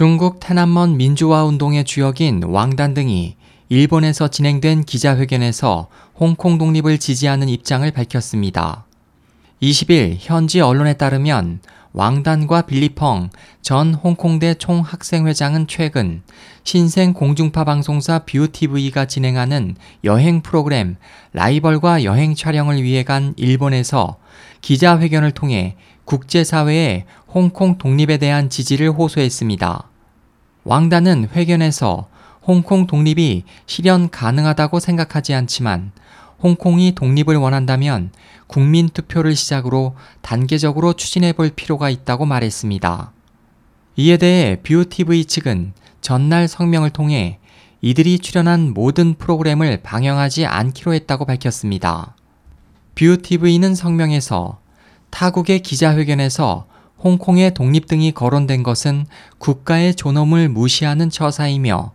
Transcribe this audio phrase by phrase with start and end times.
[0.00, 3.36] 중국 테난먼 민주화 운동의 주역인 왕단 등이
[3.68, 5.88] 일본에서 진행된 기자회견에서
[6.18, 8.86] 홍콩 독립을 지지하는 입장을 밝혔습니다.
[9.60, 11.60] 20일 현지 언론에 따르면
[11.92, 13.28] 왕단과 빌리펑
[13.60, 16.22] 전 홍콩대 총학생회장은 최근
[16.64, 20.96] 신생 공중파 방송사 뷰티브이가 진행하는 여행 프로그램
[21.34, 24.16] 라이벌과 여행 촬영을 위해 간 일본에서
[24.62, 25.76] 기자회견을 통해
[26.06, 29.89] 국제사회에 홍콩 독립에 대한 지지를 호소했습니다.
[30.64, 32.08] 왕단은 회견에서
[32.42, 35.92] 홍콩 독립이 실현 가능하다고 생각하지 않지만
[36.42, 38.10] 홍콩이 독립을 원한다면
[38.46, 43.12] 국민 투표를 시작으로 단계적으로 추진해 볼 필요가 있다고 말했습니다.
[43.96, 47.38] 이에 대해 뷰티브이 측은 전날 성명을 통해
[47.82, 52.14] 이들이 출연한 모든 프로그램을 방영하지 않기로 했다고 밝혔습니다.
[52.94, 54.60] 뷰티브이는 성명에서
[55.10, 56.66] 타국의 기자회견에서
[57.02, 59.06] 홍콩의 독립 등이 거론된 것은
[59.38, 61.92] 국가의 존엄을 무시하는 처사이며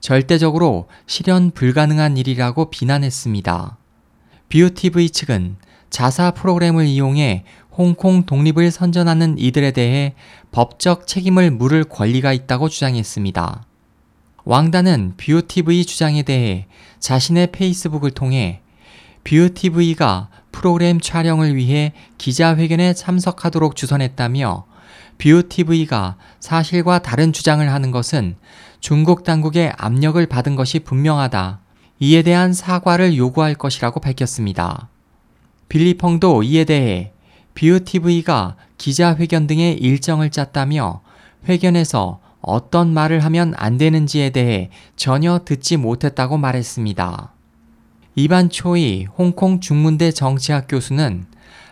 [0.00, 3.76] 절대적으로 실현 불가능한 일이라고 비난했습니다.
[4.48, 5.56] 뷰티브이 측은
[5.90, 10.14] 자사 프로그램을 이용해 홍콩 독립을 선전하는 이들에 대해
[10.52, 13.64] 법적 책임을 물을 권리가 있다고 주장했습니다.
[14.44, 16.66] 왕단은 뷰티브이 주장에 대해
[17.00, 18.60] 자신의 페이스북을 통해
[19.24, 20.28] 뷰티브이가
[20.66, 24.66] 프로그램 촬영을 위해 기자회견에 참석하도록 주선했다며
[25.16, 28.34] 뷰티브이가 사실과 다른 주장을 하는 것은
[28.80, 31.60] 중국 당국의 압력을 받은 것이 분명하다.
[32.00, 34.88] 이에 대한 사과를 요구할 것이라고 밝혔습니다.
[35.68, 37.12] 빌리펑도 이에 대해
[37.54, 41.00] 뷰티브이가 기자회견 등의 일정을 짰다며
[41.48, 47.35] 회견에서 어떤 말을 하면 안 되는지에 대해 전혀 듣지 못했다고 말했습니다.
[48.18, 51.26] 이반 초이 홍콩 중문대 정치학 교수는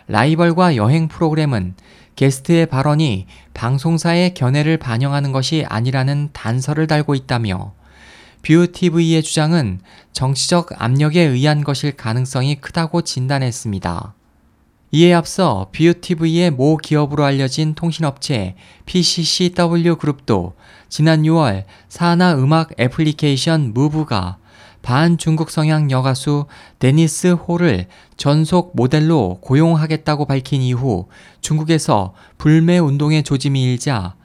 [0.07, 1.73] 라이벌과 여행 프로그램은
[2.15, 7.73] 게스트의 발언이 방송사의 견해를 반영하는 것이 아니라는 단서를 달고 있다며
[8.43, 9.79] 뷰티브이의 주장은
[10.13, 14.13] 정치적 압력에 의한 것일 가능성이 크다고 진단했습니다.
[14.91, 18.55] 이에 앞서 뷰티브이의 모 기업으로 알려진 통신업체
[18.85, 20.53] PCCW 그룹도
[20.89, 24.37] 지난 6월 사나 음악 애플리케이션 무브가
[24.85, 26.45] 반중국 성향 여가수
[26.77, 27.87] 데니스 호를
[28.17, 31.07] 전속 모델로 고용하겠다고 밝힌 이후
[31.41, 34.15] 중국에서 불매 운동의 조짐이 일자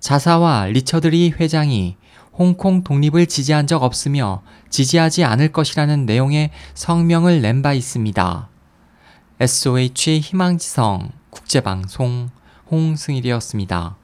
[0.00, 1.96] 자사와 리처드리 회장이
[2.32, 8.48] 홍콩 독립을 지지한 적 없으며 지지하지 않을 것이라는 내용의 성명을 낸 바 있습니다.
[9.38, 12.30] SOH 희망지성 국제방송
[12.72, 13.96] 홍승일이었습니다.